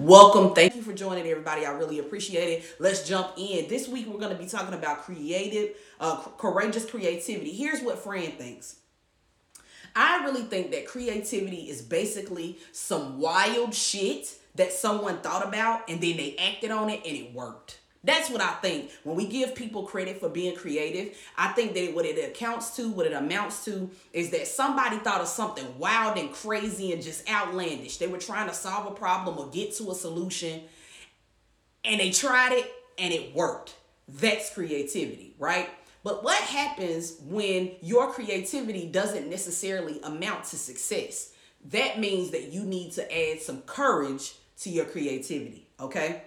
[0.00, 0.54] Welcome.
[0.54, 1.66] Thank you for joining everybody.
[1.66, 2.64] I really appreciate it.
[2.78, 3.68] Let's jump in.
[3.68, 7.50] This week we're going to be talking about creative, uh, courageous creativity.
[7.50, 8.76] Here's what Fran thinks.
[9.94, 16.00] I really think that creativity is basically some wild shit that someone thought about and
[16.00, 17.79] then they acted on it and it worked.
[18.02, 18.90] That's what I think.
[19.04, 22.88] When we give people credit for being creative, I think that what it accounts to,
[22.88, 27.28] what it amounts to, is that somebody thought of something wild and crazy and just
[27.30, 27.98] outlandish.
[27.98, 30.62] They were trying to solve a problem or get to a solution,
[31.84, 33.74] and they tried it and it worked.
[34.08, 35.68] That's creativity, right?
[36.02, 41.32] But what happens when your creativity doesn't necessarily amount to success?
[41.66, 46.22] That means that you need to add some courage to your creativity, okay?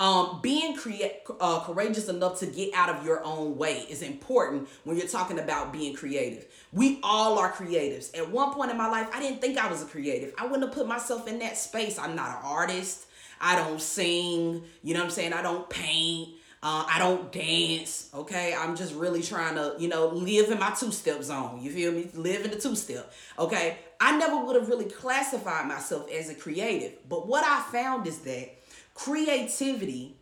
[0.00, 4.68] Um, being create, uh, courageous enough to get out of your own way is important
[4.84, 6.46] when you're talking about being creative.
[6.72, 8.16] We all are creatives.
[8.16, 10.34] At one point in my life, I didn't think I was a creative.
[10.38, 11.98] I wouldn't have put myself in that space.
[11.98, 13.06] I'm not an artist.
[13.40, 14.62] I don't sing.
[14.84, 15.32] You know what I'm saying?
[15.32, 16.28] I don't paint.
[16.62, 18.10] Uh, I don't dance.
[18.12, 21.60] Okay, I'm just really trying to, you know, live in my two step zone.
[21.62, 22.08] You feel me?
[22.14, 23.12] Live in the two step.
[23.38, 27.08] Okay, I never would have really classified myself as a creative.
[27.08, 28.57] But what I found is that
[28.98, 30.16] creativity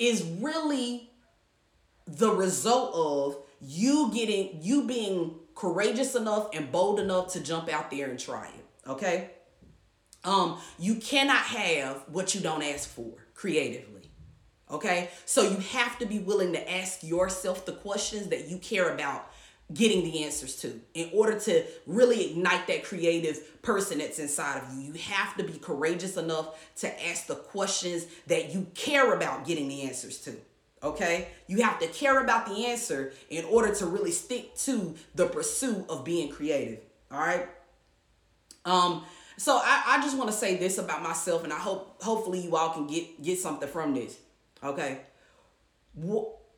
[0.00, 1.08] is really
[2.08, 7.92] the result of you getting you being courageous enough and bold enough to jump out
[7.92, 9.30] there and try it okay?
[10.24, 14.10] Um you cannot have what you don't ask for creatively
[14.68, 15.10] okay?
[15.24, 19.30] So you have to be willing to ask yourself the questions that you care about
[19.72, 20.80] getting the answers to.
[20.94, 25.44] In order to really ignite that creative person that's inside of you you have to
[25.44, 30.34] be courageous enough to ask the questions that you care about getting the answers to
[30.82, 31.28] okay?
[31.48, 35.84] You have to care about the answer in order to really stick to the pursuit
[35.90, 36.80] of being creative
[37.10, 37.48] all right?
[38.64, 39.04] Um
[39.38, 42.56] so i, I just want to say this about myself and i hope hopefully you
[42.56, 44.18] all can get get something from this
[44.62, 45.02] okay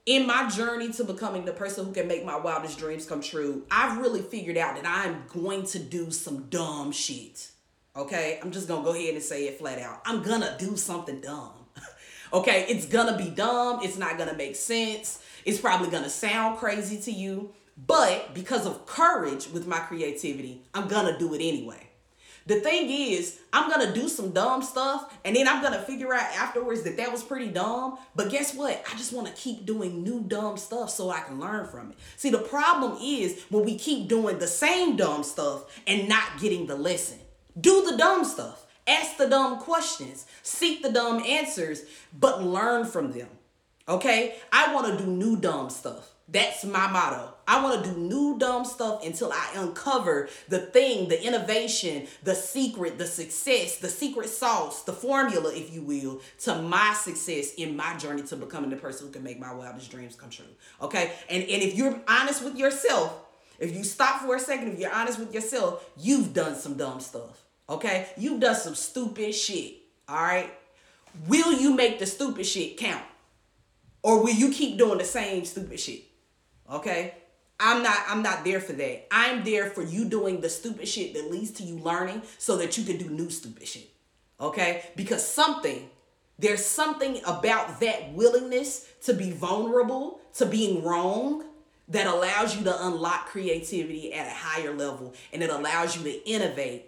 [0.06, 3.64] in my journey to becoming the person who can make my wildest dreams come true,
[3.70, 7.50] I've really figured out that I'm going to do some dumb shit.
[7.94, 8.38] Okay?
[8.42, 10.00] I'm just going to go ahead and say it flat out.
[10.04, 11.52] I'm going to do something dumb.
[12.32, 12.66] okay?
[12.68, 13.80] It's going to be dumb.
[13.82, 15.22] It's not going to make sense.
[15.44, 17.52] It's probably going to sound crazy to you.
[17.86, 21.89] But because of courage with my creativity, I'm going to do it anyway.
[22.46, 26.24] The thing is, I'm gonna do some dumb stuff and then I'm gonna figure out
[26.34, 27.98] afterwards that that was pretty dumb.
[28.14, 28.82] But guess what?
[28.90, 31.98] I just wanna keep doing new dumb stuff so I can learn from it.
[32.16, 36.66] See, the problem is when we keep doing the same dumb stuff and not getting
[36.66, 37.18] the lesson.
[37.60, 41.82] Do the dumb stuff, ask the dumb questions, seek the dumb answers,
[42.18, 43.28] but learn from them.
[43.88, 44.36] Okay?
[44.52, 46.10] I wanna do new dumb stuff.
[46.32, 47.34] That's my motto.
[47.48, 52.36] I want to do new dumb stuff until I uncover the thing, the innovation, the
[52.36, 57.76] secret, the success, the secret sauce, the formula, if you will, to my success in
[57.76, 60.44] my journey to becoming the person who can make my wildest dreams come true.
[60.80, 61.10] Okay?
[61.28, 63.12] And, and if you're honest with yourself,
[63.58, 67.00] if you stop for a second, if you're honest with yourself, you've done some dumb
[67.00, 67.42] stuff.
[67.68, 68.06] Okay?
[68.16, 69.74] You've done some stupid shit.
[70.08, 70.52] All right?
[71.26, 73.04] Will you make the stupid shit count?
[74.02, 76.04] Or will you keep doing the same stupid shit?
[76.70, 77.14] Okay?
[77.58, 79.06] I'm not I'm not there for that.
[79.10, 82.78] I'm there for you doing the stupid shit that leads to you learning so that
[82.78, 83.90] you can do new stupid shit.
[84.40, 84.84] Okay?
[84.96, 85.90] Because something
[86.38, 91.44] there's something about that willingness to be vulnerable, to being wrong
[91.88, 96.28] that allows you to unlock creativity at a higher level and it allows you to
[96.28, 96.86] innovate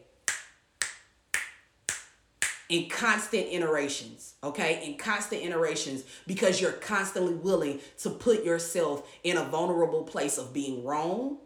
[2.72, 4.83] in constant iterations, okay?
[4.87, 10.55] In constant iterations because you're constantly willing to put yourself in a vulnerable place of
[10.55, 11.37] being wrong,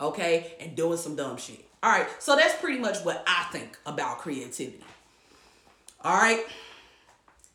[0.00, 0.56] okay?
[0.58, 1.64] And doing some dumb shit.
[1.80, 4.82] All right, so that's pretty much what I think about creativity.
[6.00, 6.44] All right,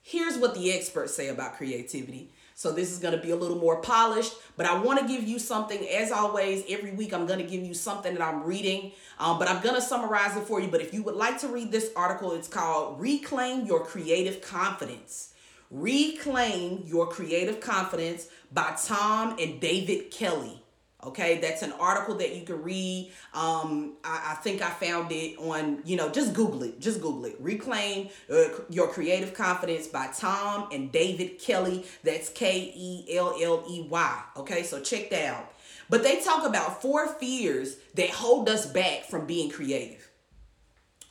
[0.02, 2.32] here's what the experts say about creativity.
[2.60, 5.24] So this is going to be a little more polished, but I want to give
[5.24, 5.88] you something.
[5.88, 9.48] As always, every week I'm going to give you something that I'm reading, um, but
[9.48, 10.68] I'm going to summarize it for you.
[10.68, 15.34] But if you would like to read this article, it's called Reclaim Your Creative Confidence.
[15.72, 20.62] Reclaim Your Creative Confidence by Tom and David Kelley.
[21.02, 23.10] Okay, that's an article that you can read.
[23.34, 26.82] Um, I, I, think I found it on, you know, just Google it.
[26.82, 27.38] Just Google it.
[27.40, 33.64] Reclaim uh, Your Creative Confidence by Tom and David Kelley That's K E L L
[33.70, 34.22] E Y.
[34.36, 35.54] Okay, so check that out.
[35.90, 40.10] But they talk about four fears that hold us back from being creative.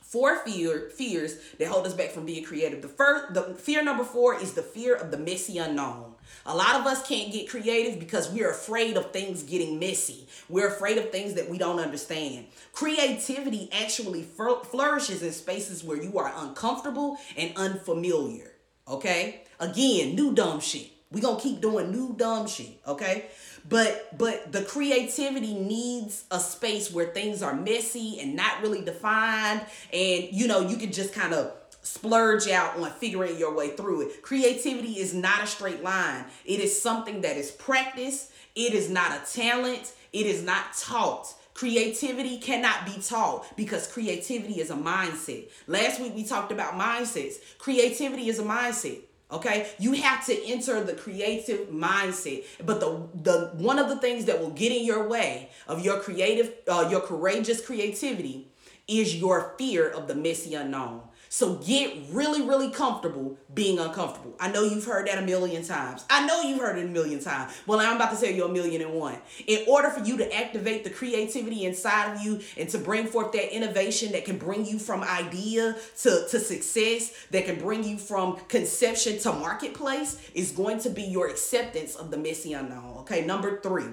[0.01, 2.81] Four fear fears that hold us back from being creative.
[2.81, 6.15] The first, the fear number four is the fear of the messy unknown.
[6.45, 10.27] A lot of us can't get creative because we're afraid of things getting messy.
[10.47, 12.47] We're afraid of things that we don't understand.
[12.71, 18.51] Creativity actually flourishes in spaces where you are uncomfortable and unfamiliar.
[18.87, 19.43] Okay?
[19.59, 20.89] Again, new dumb shit.
[21.11, 22.79] we going to keep doing new dumb shit.
[22.87, 23.25] Okay?
[23.67, 29.61] but but the creativity needs a space where things are messy and not really defined
[29.91, 34.01] and you know you can just kind of splurge out on figuring your way through
[34.01, 38.89] it creativity is not a straight line it is something that is practiced it is
[38.89, 44.75] not a talent it is not taught Creativity cannot be taught because creativity is a
[44.75, 45.49] mindset.
[45.67, 47.33] Last week we talked about mindsets.
[47.57, 48.99] Creativity is a mindset.
[49.29, 52.45] Okay, you have to enter the creative mindset.
[52.65, 55.99] But the the one of the things that will get in your way of your
[55.99, 58.47] creative, uh, your courageous creativity,
[58.87, 61.01] is your fear of the messy unknown.
[61.31, 64.33] So get really, really comfortable being uncomfortable.
[64.39, 66.03] I know you've heard that a million times.
[66.09, 67.53] I know you've heard it a million times.
[67.67, 69.19] Well, I'm about to tell you a million and one.
[69.45, 73.31] In order for you to activate the creativity inside of you and to bring forth
[73.33, 77.99] that innovation that can bring you from idea to, to success, that can bring you
[77.99, 82.97] from conception to marketplace, is going to be your acceptance of the messy unknown.
[83.01, 83.85] Okay, number three,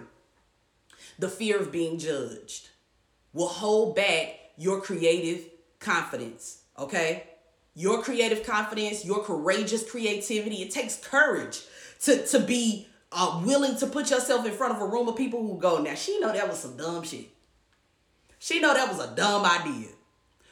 [1.18, 2.70] the fear of being judged
[3.34, 5.44] will hold back your creative
[5.78, 7.24] confidence okay?
[7.74, 11.60] Your creative confidence, your courageous creativity, it takes courage
[12.02, 15.42] to, to be uh, willing to put yourself in front of a room of people
[15.42, 17.28] who go, now she know that was some dumb shit.
[18.38, 19.88] She know that was a dumb idea.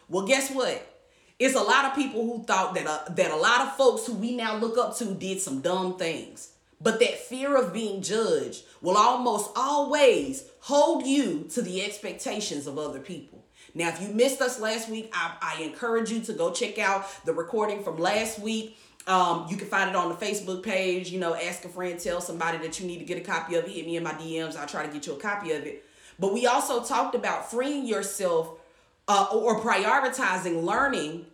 [0.08, 0.90] Well, guess what?
[1.38, 4.14] It's a lot of people who thought that uh, that a lot of folks who
[4.14, 6.50] we now look up to did some dumb things.
[6.80, 12.78] But that fear of being judged will almost always hold you to the expectations of
[12.78, 13.43] other people.
[13.74, 17.06] Now, if you missed us last week, I, I encourage you to go check out
[17.24, 18.78] the recording from last week.
[19.06, 21.10] Um, you can find it on the Facebook page.
[21.10, 23.64] You know, ask a friend, tell somebody that you need to get a copy of
[23.64, 23.70] it.
[23.70, 24.56] Hit me in my DMs.
[24.56, 25.84] I'll try to get you a copy of it.
[26.18, 28.60] But we also talked about freeing yourself
[29.08, 31.26] uh, or prioritizing learning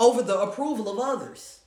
[0.00, 1.60] over the approval of others.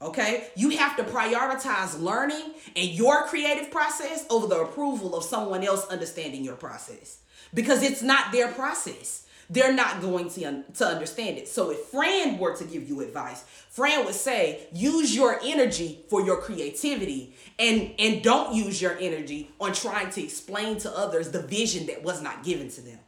[0.00, 0.48] Okay?
[0.56, 5.86] You have to prioritize learning and your creative process over the approval of someone else
[5.88, 7.18] understanding your process
[7.52, 11.48] because it's not their process they're not going to, un- to understand it.
[11.48, 16.24] So if Fran were to give you advice, Fran would say, use your energy for
[16.24, 21.42] your creativity and, and don't use your energy on trying to explain to others the
[21.42, 22.98] vision that was not given to them.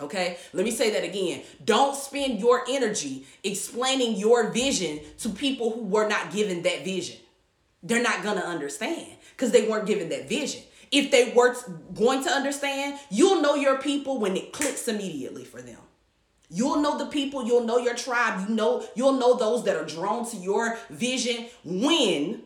[0.00, 1.42] Okay, let me say that again.
[1.64, 7.16] Don't spend your energy explaining your vision to people who were not given that vision.
[7.82, 11.56] They're not gonna understand because they weren't given that vision if they were
[11.94, 15.78] going to understand, you'll know your people when it clicks immediately for them.
[16.50, 19.84] You'll know the people, you'll know your tribe, you know, you'll know those that are
[19.84, 22.42] drawn to your vision when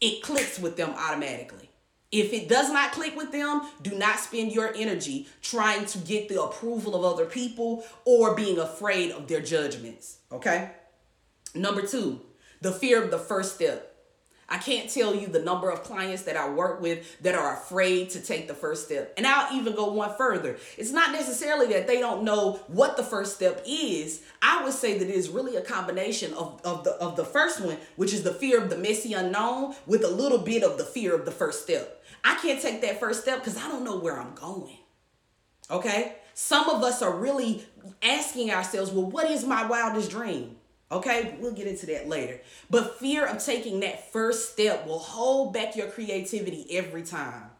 [0.00, 1.70] it clicks with them automatically.
[2.10, 6.28] If it does not click with them, do not spend your energy trying to get
[6.28, 10.18] the approval of other people or being afraid of their judgments.
[10.30, 10.70] Okay?
[11.54, 12.20] Number two,
[12.60, 13.93] the fear of the first step.
[14.48, 18.10] I can't tell you the number of clients that I work with that are afraid
[18.10, 19.14] to take the first step.
[19.16, 20.56] And I'll even go one further.
[20.76, 24.22] It's not necessarily that they don't know what the first step is.
[24.42, 27.60] I would say that it is really a combination of, of the of the first
[27.60, 30.84] one, which is the fear of the messy unknown, with a little bit of the
[30.84, 32.02] fear of the first step.
[32.22, 34.78] I can't take that first step because I don't know where I'm going.
[35.70, 36.16] Okay?
[36.34, 37.64] Some of us are really
[38.02, 40.56] asking ourselves, well, what is my wildest dream?
[40.94, 42.40] Okay, we'll get into that later.
[42.70, 47.50] But fear of taking that first step will hold back your creativity every time.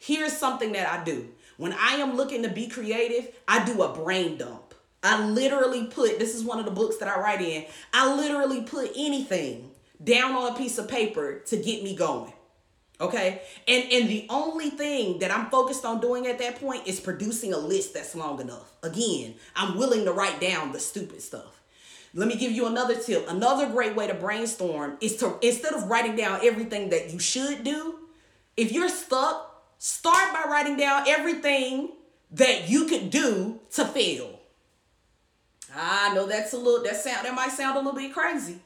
[0.00, 1.28] Here's something that I do.
[1.56, 4.74] When I am looking to be creative, I do a brain dump.
[5.04, 8.62] I literally put, this is one of the books that I write in, I literally
[8.62, 9.70] put anything
[10.02, 12.32] down on a piece of paper to get me going.
[13.00, 13.42] Okay?
[13.68, 17.54] And and the only thing that I'm focused on doing at that point is producing
[17.54, 18.74] a list that's long enough.
[18.82, 21.59] Again, I'm willing to write down the stupid stuff.
[22.12, 23.28] Let me give you another tip.
[23.28, 27.62] Another great way to brainstorm is to instead of writing down everything that you should
[27.62, 28.00] do,
[28.56, 31.90] if you're stuck, start by writing down everything
[32.32, 34.40] that you could do to fail.
[35.74, 38.58] I know that's a little that sound that might sound a little bit crazy.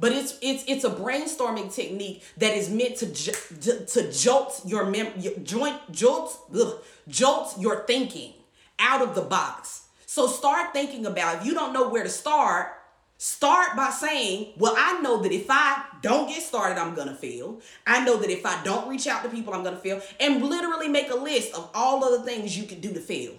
[0.00, 4.86] But it's it's it's a brainstorming technique that is meant to to, to jolt your
[4.86, 8.32] mem your joint jolt ugh, jolt your thinking
[8.78, 9.82] out of the box.
[10.06, 12.72] So start thinking about if you don't know where to start,
[13.22, 17.60] Start by saying, Well, I know that if I don't get started, I'm to fail.
[17.86, 20.00] I know that if I don't reach out to people, I'm to fail.
[20.18, 23.32] And literally make a list of all of the things you can do to fail.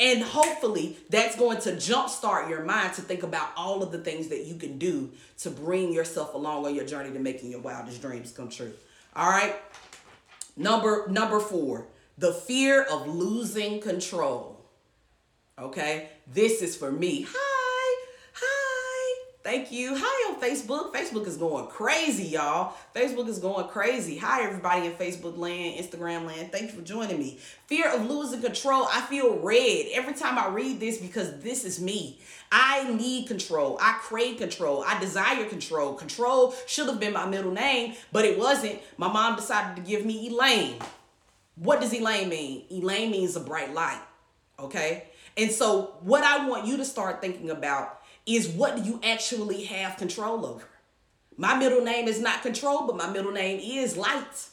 [0.00, 4.28] And hopefully that's going to jumpstart your mind to think about all of the things
[4.28, 8.00] that you can do to bring yourself along on your journey to making your wildest
[8.00, 8.72] dreams come true.
[9.14, 9.54] All right.
[10.56, 14.64] Number number 4, the fear of losing control.
[15.58, 16.08] Okay?
[16.26, 17.26] This is for me.
[17.28, 17.53] Hi.
[19.44, 19.94] Thank you.
[19.94, 20.94] Hi on Facebook.
[20.94, 22.74] Facebook is going crazy, y'all.
[22.96, 24.16] Facebook is going crazy.
[24.16, 26.50] Hi, everybody in Facebook land, Instagram land.
[26.50, 27.38] Thank you for joining me.
[27.66, 28.88] Fear of losing control.
[28.90, 32.20] I feel red every time I read this because this is me.
[32.50, 33.76] I need control.
[33.82, 34.82] I crave control.
[34.82, 35.92] I desire control.
[35.92, 38.80] Control should have been my middle name, but it wasn't.
[38.96, 40.78] My mom decided to give me Elaine.
[41.56, 42.64] What does Elaine mean?
[42.70, 44.00] Elaine means a bright light.
[44.58, 45.04] Okay?
[45.36, 49.64] And so, what I want you to start thinking about is what do you actually
[49.64, 50.68] have control over?
[51.36, 54.48] My middle name is not control, but my middle name is light.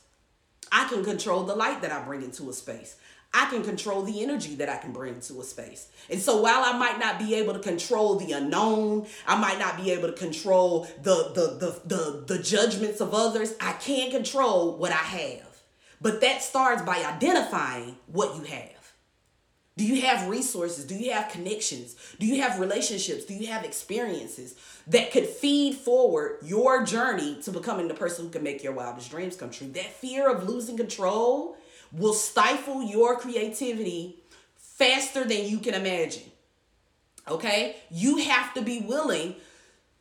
[0.72, 2.96] I can control the light that I bring into a space.
[3.34, 5.88] I can control the energy that I can bring to a space.
[6.10, 9.78] And so while I might not be able to control the unknown, I might not
[9.78, 14.75] be able to control the the the the, the judgments of others, I can control
[14.75, 15.48] what I have.
[16.01, 18.81] But that starts by identifying what you have.
[19.82, 20.86] Do you have resources?
[20.86, 21.96] Do you have connections?
[22.20, 23.26] Do you have relationships?
[23.26, 24.54] Do you have experiences
[24.86, 29.10] that could feed forward your journey to becoming the person who can make your wildest
[29.10, 29.70] dreams come true?
[29.70, 31.58] That fear of losing control
[31.92, 34.18] will stifle your creativity
[34.56, 36.30] faster than you can imagine.
[37.28, 37.78] Okay?
[37.90, 39.34] You have to be willing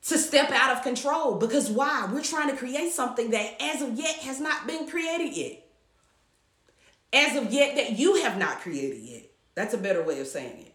[0.08, 2.06] to step out of control because why?
[2.12, 5.66] We're trying to create something that as of yet has not been created yet.
[7.14, 9.29] As of yet, that you have not created yet.
[9.60, 10.74] That's a better way of saying it.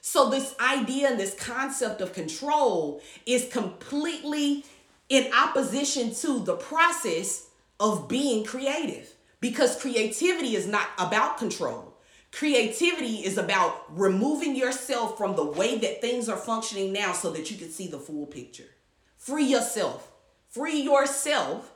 [0.00, 4.64] So, this idea and this concept of control is completely
[5.08, 7.48] in opposition to the process
[7.80, 11.96] of being creative because creativity is not about control.
[12.30, 17.50] Creativity is about removing yourself from the way that things are functioning now so that
[17.50, 18.70] you can see the full picture.
[19.18, 20.12] Free yourself.
[20.48, 21.71] Free yourself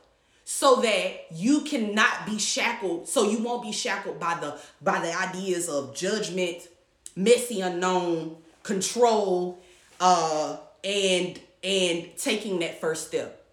[0.49, 5.13] so that you cannot be shackled so you won't be shackled by the by the
[5.13, 6.69] ideas of judgment
[7.17, 9.59] messy unknown control
[9.99, 13.43] uh and and taking that first step.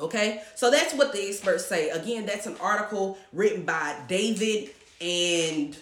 [0.00, 0.40] Okay?
[0.54, 1.90] So that's what the experts say.
[1.90, 4.70] Again that's an article written by david
[5.02, 5.76] and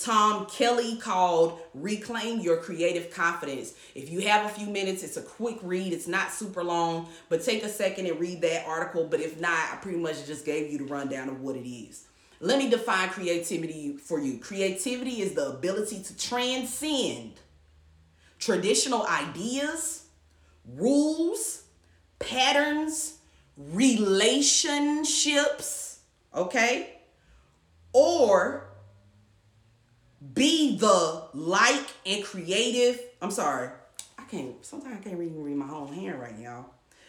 [0.00, 3.74] Tom Kelley called Reclaim Your Creative Confidence.
[3.96, 5.92] If you have a few minutes, it's a quick read.
[5.92, 9.02] It's not super long, but take a second and read that article.
[9.04, 12.04] But if not, I pretty much just gave you the rundown of what it is.
[12.40, 14.38] Let me define creativity for you.
[14.38, 17.32] Creativity is the ability to transcend
[18.38, 20.04] traditional ideas,
[20.76, 21.64] rules,
[22.20, 23.14] patterns,
[23.56, 25.98] relationships,
[26.32, 27.00] okay?
[27.92, 28.67] Or
[30.34, 33.00] be the like and creative.
[33.22, 33.70] I'm sorry.
[34.18, 36.66] I can't sometimes I can't even read my own hand right now.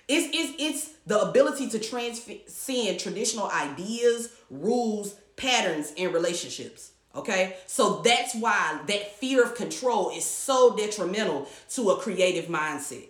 [0.08, 6.92] It's, it's, it's the ability to transcend traditional ideas, rules, patterns, and relationships.
[7.16, 13.08] Okay, so that's why that fear of control is so detrimental to a creative mindset.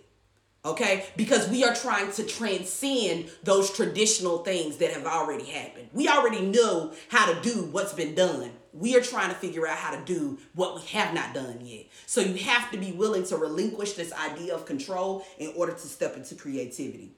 [0.62, 5.88] Okay, because we are trying to transcend those traditional things that have already happened.
[5.94, 9.76] We already know how to do what's been done we are trying to figure out
[9.76, 11.86] how to do what we have not done yet.
[12.06, 15.78] So you have to be willing to relinquish this idea of control in order to
[15.78, 17.12] step into creativity.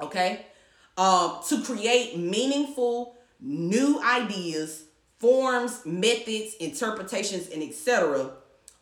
[0.00, 0.46] Okay?
[0.96, 4.84] Um, to create meaningful new ideas,
[5.18, 8.30] forms, methods, interpretations, and etc.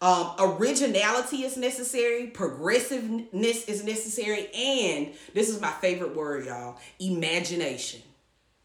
[0.01, 8.03] Um, originality is necessary, progressiveness is necessary, and this is my favorite word, y'all imagination.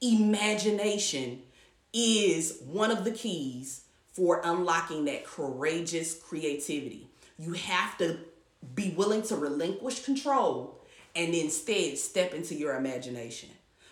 [0.02, 1.42] Imagination
[1.94, 7.08] is one of the keys for unlocking that courageous creativity.
[7.38, 8.18] You have to
[8.74, 10.80] be willing to relinquish control
[11.16, 13.50] and instead step into your imagination.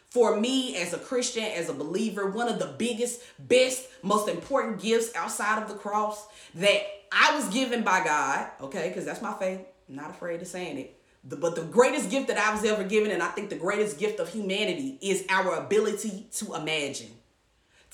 [0.09, 4.81] For me, as a Christian, as a believer, one of the biggest, best, most important
[4.81, 6.25] gifts outside of the cross
[6.55, 9.59] that I was given by God, okay, because that's my faith,
[9.89, 10.99] I'm not afraid of saying it.
[11.23, 14.19] But the greatest gift that I was ever given, and I think the greatest gift
[14.19, 17.09] of humanity, is our ability to imagine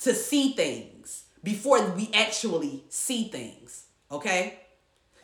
[0.04, 3.86] to see things before we actually see things.
[4.10, 4.58] Okay?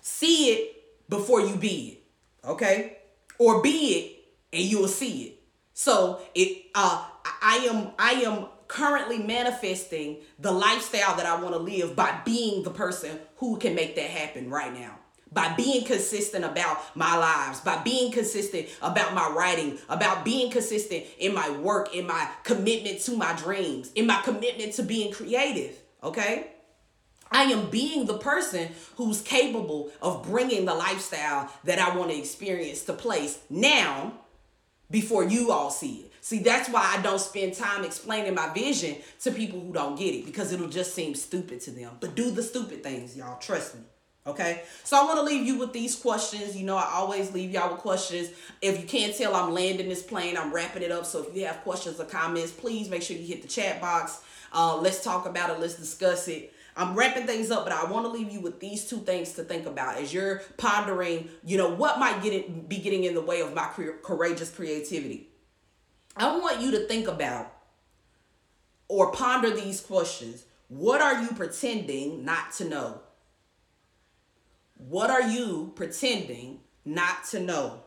[0.00, 2.48] See it before you be it.
[2.48, 2.98] Okay?
[3.38, 5.42] Or be it and you will see it.
[5.74, 7.04] So it uh
[7.42, 12.62] I am I am currently manifesting the lifestyle that I want to live by being
[12.62, 14.98] the person who can make that happen right now
[15.32, 21.04] by being consistent about my lives, by being consistent about my writing, about being consistent
[21.18, 25.76] in my work, in my commitment to my dreams, in my commitment to being creative.
[26.02, 26.48] Okay?
[27.30, 32.16] I am being the person who's capable of bringing the lifestyle that I want to
[32.16, 34.12] experience to place now
[34.90, 36.12] before you all see it.
[36.20, 40.14] See, that's why I don't spend time explaining my vision to people who don't get
[40.14, 41.96] it because it'll just seem stupid to them.
[42.00, 43.38] But do the stupid things, y'all.
[43.38, 43.82] Trust me.
[44.28, 46.54] Okay, so I want to leave you with these questions.
[46.54, 48.28] You know, I always leave y'all with questions.
[48.60, 51.06] If you can't tell, I'm landing this plane, I'm wrapping it up.
[51.06, 54.20] So if you have questions or comments, please make sure you hit the chat box.
[54.52, 56.52] Uh, let's talk about it, let's discuss it.
[56.76, 59.44] I'm wrapping things up, but I want to leave you with these two things to
[59.44, 63.22] think about as you're pondering, you know, what might get it, be getting in the
[63.22, 63.68] way of my
[64.02, 65.30] courageous creativity.
[66.16, 67.50] I want you to think about
[68.88, 70.44] or ponder these questions.
[70.68, 73.00] What are you pretending not to know?
[74.78, 77.80] What are you pretending not to know?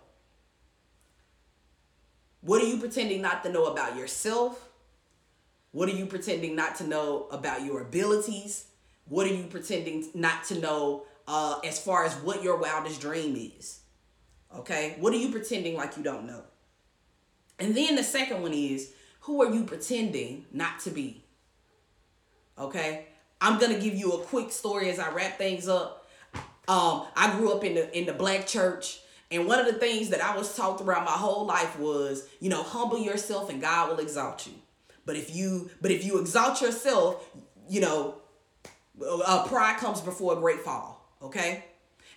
[2.42, 4.70] What are you pretending not to know about yourself?
[5.72, 8.66] What are you pretending not to know about your abilities?
[9.08, 13.36] What are you pretending not to know uh, as far as what your wildest dream
[13.58, 13.80] is?
[14.56, 14.98] Okay?
[15.00, 16.44] What are you pretending like you don't know?
[17.58, 21.24] And then the second one is who are you pretending not to be?
[22.60, 23.06] Okay?
[23.40, 26.01] I'm to give you a quick story as I wrap things up
[26.68, 29.00] um, I grew up in the in the black church,
[29.32, 32.50] and one of the things that I was taught throughout my whole life was, you
[32.50, 34.54] know, humble yourself and God will exalt you.
[35.06, 37.26] But if you but if you exalt yourself,
[37.68, 38.16] you know,
[39.06, 41.10] uh, pride comes before a great fall.
[41.22, 41.66] Okay.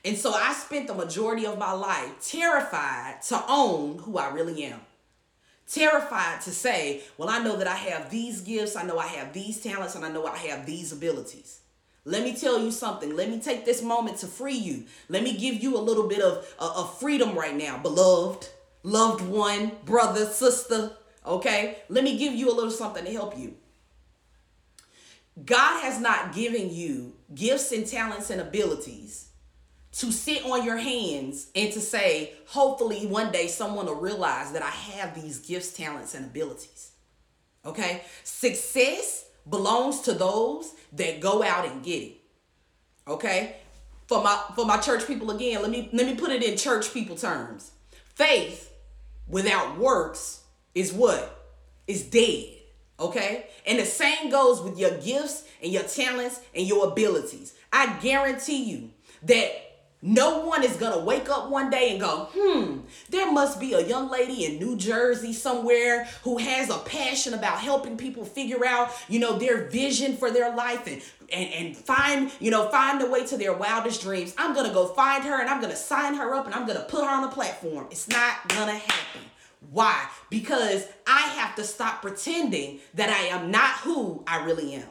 [0.04, 4.64] And so I spent the majority of my life terrified to own who I really
[4.64, 4.80] am.
[5.66, 9.32] Terrified to say, well, I know that I have these gifts, I know I have
[9.32, 11.60] these talents, and I know I have these abilities.
[12.04, 13.16] Let me tell you something.
[13.16, 14.84] Let me take this moment to free you.
[15.08, 18.48] Let me give you a little bit of, uh, of freedom right now, beloved,
[18.82, 20.92] loved one, brother, sister.
[21.24, 21.78] Okay?
[21.88, 23.54] Let me give you a little something to help you.
[25.44, 29.28] God has not given you gifts and talents and abilities
[29.92, 34.62] to sit on your hands and to say, hopefully one day someone will realize that
[34.62, 36.92] I have these gifts, talents, and abilities.
[37.64, 38.02] Okay?
[38.22, 42.16] Success belongs to those that go out and get it.
[43.06, 43.56] Okay?
[44.06, 46.92] For my for my church people again, let me let me put it in church
[46.92, 47.72] people terms.
[48.14, 48.72] Faith
[49.28, 50.42] without works
[50.74, 51.46] is what?
[51.86, 52.50] Is dead.
[53.00, 53.46] Okay?
[53.66, 57.54] And the same goes with your gifts and your talents and your abilities.
[57.72, 58.90] I guarantee you
[59.24, 59.63] that
[60.06, 63.80] no one is gonna wake up one day and go, hmm, there must be a
[63.80, 68.90] young lady in New Jersey somewhere who has a passion about helping people figure out,
[69.08, 71.00] you know, their vision for their life and
[71.32, 74.34] and, and find, you know, find the way to their wildest dreams.
[74.36, 77.02] I'm gonna go find her and I'm gonna sign her up and I'm gonna put
[77.02, 77.86] her on a platform.
[77.90, 79.22] It's not gonna happen.
[79.70, 80.06] Why?
[80.28, 84.88] Because I have to stop pretending that I am not who I really am.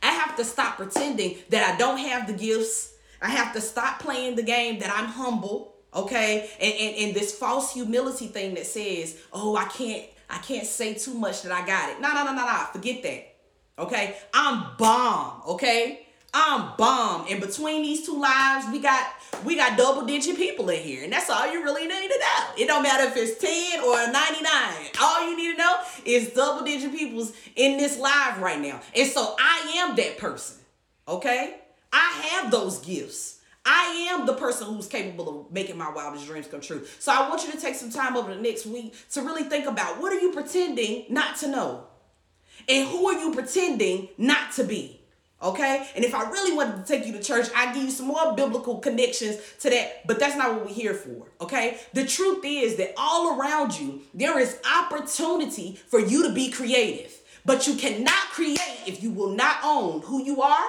[0.00, 4.00] I have to stop pretending that I don't have the gifts I have to stop
[4.00, 6.50] playing the game that I'm humble, okay?
[6.60, 10.94] And, and, and this false humility thing that says, oh, I can't, I can't say
[10.94, 12.00] too much that I got it.
[12.00, 12.66] No, no, no, no, no.
[12.72, 13.36] Forget that.
[13.78, 14.16] Okay?
[14.32, 16.06] I'm bomb, okay?
[16.32, 17.26] I'm bomb.
[17.28, 19.06] And between these two lives, we got
[19.44, 21.02] we got double digit people in here.
[21.02, 22.46] And that's all you really need to know.
[22.56, 24.52] It don't matter if it's 10 or 99.
[25.00, 28.80] All you need to know is double digit people's in this live right now.
[28.94, 30.58] And so I am that person.
[31.08, 31.56] Okay?
[31.92, 33.40] I have those gifts.
[33.64, 36.86] I am the person who's capable of making my wildest dreams come true.
[36.98, 39.66] So I want you to take some time over the next week to really think
[39.66, 41.84] about what are you pretending not to know?
[42.68, 45.00] And who are you pretending not to be?
[45.42, 45.86] Okay?
[45.94, 48.34] And if I really wanted to take you to church, I'd give you some more
[48.34, 51.28] biblical connections to that, but that's not what we're here for.
[51.40, 51.78] Okay?
[51.94, 57.16] The truth is that all around you, there is opportunity for you to be creative,
[57.44, 60.66] but you cannot create if you will not own who you are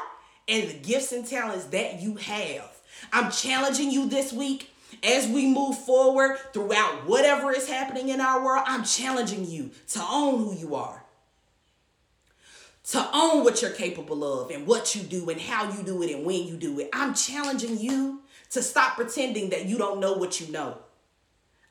[0.51, 2.69] and the gifts and talents that you have.
[3.13, 4.69] I'm challenging you this week
[5.01, 8.63] as we move forward throughout whatever is happening in our world.
[8.67, 11.03] I'm challenging you to own who you are,
[12.89, 16.13] to own what you're capable of and what you do and how you do it
[16.13, 16.89] and when you do it.
[16.93, 20.79] I'm challenging you to stop pretending that you don't know what you know.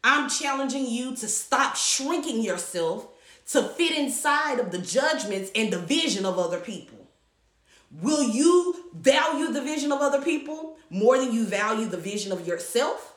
[0.02, 3.06] I'm challenging you to stop shrinking yourself
[3.48, 6.99] to fit inside of the judgments and the vision of other people.
[7.90, 12.46] Will you value the vision of other people more than you value the vision of
[12.46, 13.16] yourself?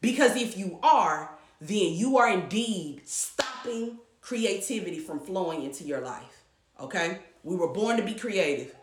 [0.00, 6.42] Because if you are, then you are indeed stopping creativity from flowing into your life.
[6.78, 7.18] Okay?
[7.42, 8.74] We were born to be creative.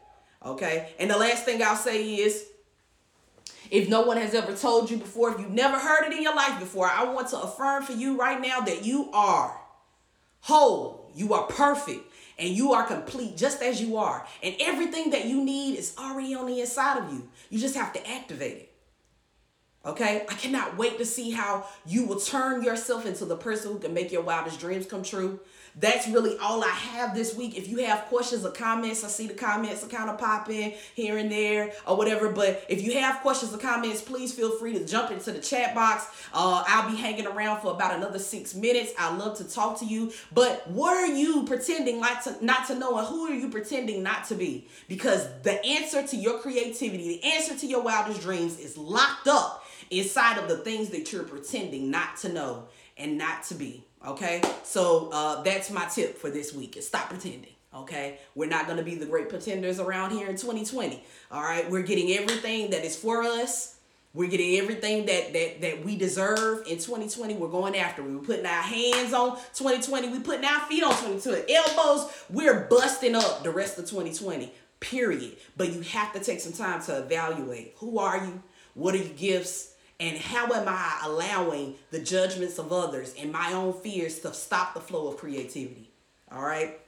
[0.46, 0.94] Okay?
[1.00, 2.48] And the last thing I'll say is
[3.70, 6.36] if no one has ever told you before, if you've never heard it in your
[6.36, 9.58] life before, I want to affirm for you right now that you are
[10.42, 12.11] whole, you are perfect,
[12.42, 14.26] and you are complete just as you are.
[14.42, 17.30] And everything that you need is already on the inside of you.
[17.50, 18.68] You just have to activate it.
[19.84, 23.80] Okay, I cannot wait to see how you will turn yourself into the person who
[23.80, 25.40] can make your wildest dreams come true
[25.76, 27.58] that's really all I have this week.
[27.58, 31.18] If you have questions or comments, I see the comments are kind of popping here
[31.18, 32.30] and there or whatever.
[32.30, 35.74] But if you have questions or comments, please feel free to jump into the chat
[35.74, 36.08] box.
[36.34, 38.94] Uh, I'll be hanging around for about another six minutes.
[38.98, 40.12] I love to talk to you.
[40.34, 44.04] But what are you pretending like to not to know, and who are you pretending
[44.04, 44.68] not to be?
[44.88, 49.66] Because the answer to your creativity, the answer to your wildest dreams, is locked up
[49.90, 53.84] inside of the things that you're pretending not to know and not to be.
[54.06, 57.52] Okay, so uh, that's my tip for this week is stop pretending.
[57.74, 61.04] Okay, we're not gonna be the great pretenders around here in 2020.
[61.32, 63.78] All right, we're getting everything that is for us.
[64.14, 67.36] We're getting everything that that that we deserve in 2020.
[67.36, 68.04] We're going after.
[68.04, 70.10] We're putting our hands on 2020.
[70.10, 71.54] We're putting our feet on 2020.
[71.54, 72.12] Elbows.
[72.30, 74.52] We're busting up the rest of 2020.
[74.80, 75.38] Period.
[75.56, 77.76] But you have to take some time to evaluate.
[77.78, 78.42] Who are you?
[78.74, 79.71] What are your gifts?
[80.02, 84.74] And how am I allowing the judgments of others and my own fears to stop
[84.74, 85.92] the flow of creativity?
[86.32, 86.80] All right.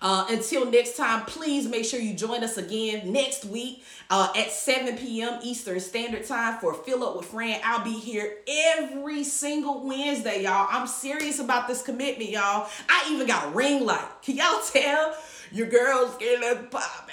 [0.00, 4.50] Uh, until next time, please make sure you join us again next week uh, at
[4.50, 5.38] 7 p.m.
[5.42, 7.60] Eastern Standard Time for Fill Up with Fran.
[7.62, 10.66] I'll be here every single Wednesday, y'all.
[10.70, 12.70] I'm serious about this commitment, y'all.
[12.88, 14.08] I even got ring light.
[14.22, 15.14] Can y'all tell?
[15.52, 17.10] Your girl's getting pop.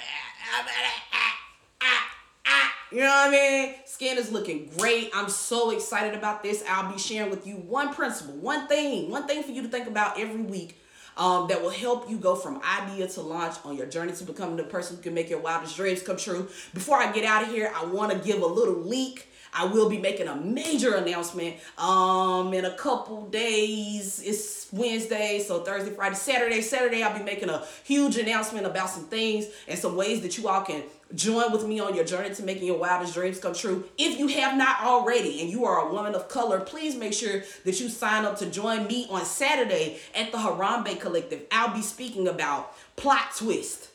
[2.96, 3.74] You know what I mean?
[3.84, 5.10] Skin is looking great.
[5.14, 6.64] I'm so excited about this.
[6.66, 9.86] I'll be sharing with you one principle, one thing, one thing for you to think
[9.86, 10.80] about every week
[11.18, 14.56] um, that will help you go from idea to launch on your journey to becoming
[14.56, 16.48] the person who can make your wildest dreams come true.
[16.72, 19.28] Before I get out of here, I want to give a little leak.
[19.56, 24.22] I will be making a major announcement um in a couple days.
[24.24, 26.60] It's Wednesday, so Thursday, Friday, Saturday.
[26.60, 30.48] Saturday, I'll be making a huge announcement about some things and some ways that you
[30.48, 30.82] all can
[31.14, 33.84] Join with me on your journey to making your wildest dreams come true.
[33.96, 37.42] If you have not already and you are a woman of color, please make sure
[37.64, 41.42] that you sign up to join me on Saturday at the Harambe Collective.
[41.52, 43.90] I'll be speaking about plot twist.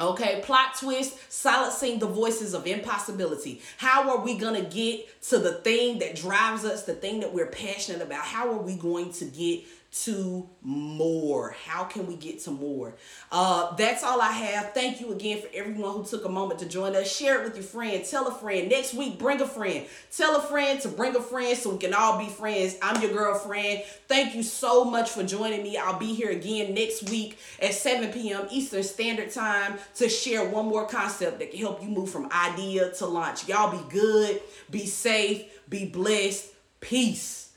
[0.00, 3.60] Okay, plot twist, silencing the voices of impossibility.
[3.78, 7.34] How are we going to get to the thing that drives us, the thing that
[7.34, 8.24] we're passionate about?
[8.24, 11.56] How are we going to get to more?
[11.64, 12.94] How can we get to more?
[13.32, 14.74] Uh, that's all I have.
[14.74, 17.14] Thank you again for everyone who took a moment to join us.
[17.14, 18.04] Share it with your friend.
[18.04, 18.68] Tell a friend.
[18.68, 19.86] Next week, bring a friend.
[20.14, 22.76] Tell a friend to bring a friend so we can all be friends.
[22.82, 23.82] I'm your girlfriend.
[24.08, 25.78] Thank you so much for joining me.
[25.78, 28.46] I'll be here again next week at 7 p.m.
[28.50, 32.92] Eastern Standard Time to share one more concept that can help you move from idea
[32.92, 33.48] to launch.
[33.48, 36.52] Y'all be good, be safe, be blessed.
[36.80, 37.47] Peace.